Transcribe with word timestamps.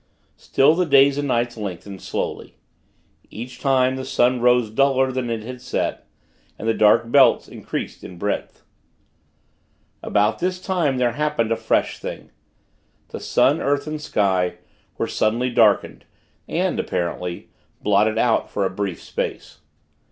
Still, 0.37 0.73
the 0.73 0.87
days 0.87 1.19
and 1.19 1.27
nights 1.27 1.55
lengthened, 1.57 2.01
slowly. 2.01 2.55
Each 3.29 3.59
time, 3.61 3.97
the 3.97 4.03
sun 4.03 4.41
rose 4.41 4.71
duller 4.71 5.11
than 5.11 5.29
it 5.29 5.43
had 5.43 5.61
set. 5.61 6.07
And 6.57 6.67
the 6.67 6.73
dark 6.73 7.11
belts 7.11 7.47
increased 7.47 8.03
in 8.03 8.17
breadth. 8.17 8.63
About 10.01 10.39
this 10.39 10.59
time, 10.59 10.97
there 10.97 11.11
happened 11.11 11.51
a 11.51 11.55
fresh 11.55 11.99
thing. 11.99 12.31
The 13.09 13.19
sun, 13.19 13.61
earth, 13.61 13.85
and 13.85 14.01
sky 14.01 14.55
were 14.97 15.05
suddenly 15.05 15.51
darkened, 15.51 16.05
and, 16.49 16.79
apparently, 16.79 17.49
blotted 17.83 18.17
out 18.17 18.49
for 18.49 18.65
a 18.65 18.71
brief 18.71 18.99
space. 19.03 19.59